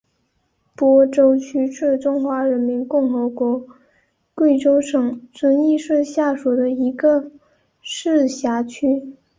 [0.75, 3.67] 播州区是中华人民共和国
[4.33, 7.31] 贵州省遵义市下属的一个
[7.83, 9.15] 市辖区。